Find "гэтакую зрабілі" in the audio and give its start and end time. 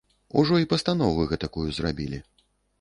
1.35-2.25